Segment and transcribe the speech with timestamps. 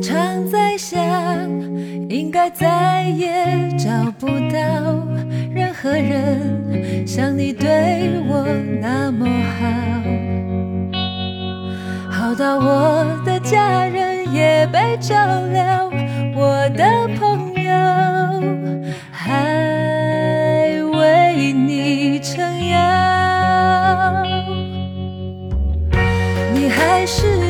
[0.00, 0.98] 常在想，
[2.08, 3.44] 应该再也
[3.76, 5.06] 找不到
[5.52, 8.46] 任何人像你对我
[8.80, 9.26] 那么
[9.58, 9.68] 好，
[12.10, 15.14] 好到我的家人也被照
[15.52, 15.90] 料，
[16.34, 17.70] 我的朋友
[19.10, 22.38] 还为你撑
[22.68, 22.78] 腰，
[26.54, 27.49] 你还是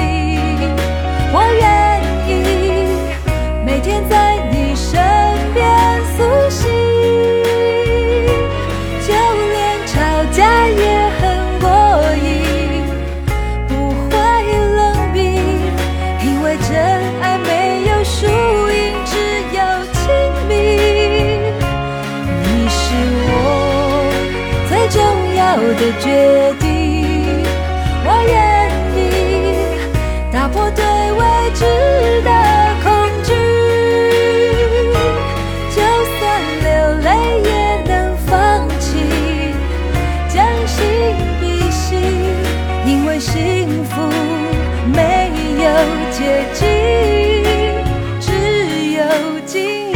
[25.73, 26.65] 的决定，
[28.03, 28.35] 我愿
[28.95, 28.99] 意
[30.31, 30.83] 打破对
[31.13, 31.21] 未
[31.53, 31.63] 知
[32.23, 32.29] 的
[32.83, 32.91] 恐
[33.23, 33.29] 惧，
[35.73, 35.77] 就
[36.19, 36.19] 算
[36.61, 36.67] 流
[37.01, 37.07] 泪
[37.43, 37.49] 也
[37.87, 37.91] 能
[38.27, 38.89] 放弃，
[40.27, 40.77] 将心
[41.39, 41.89] 比心，
[42.85, 44.01] 因为幸福
[44.93, 45.65] 没有
[46.11, 46.65] 捷径，
[48.19, 48.29] 只
[48.93, 48.99] 有
[49.45, 49.90] 经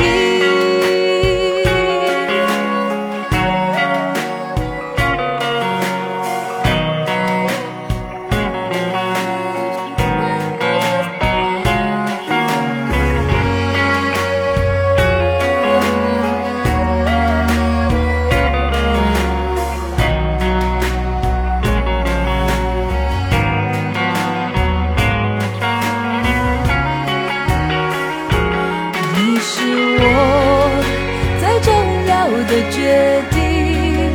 [32.48, 34.14] 的决定，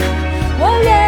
[0.59, 1.00] 我愿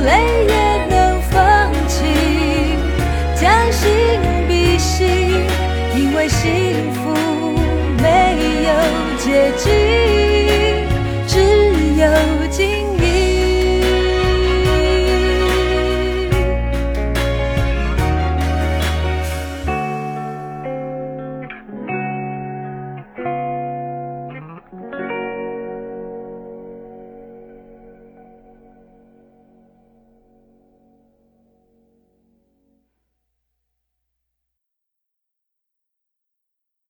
[0.00, 2.06] 泪也能放晴，
[3.34, 3.88] 将心
[4.48, 5.06] 比心，
[5.94, 7.14] 因为幸福
[8.02, 8.06] 没
[8.64, 8.70] 有
[9.18, 9.91] 捷径。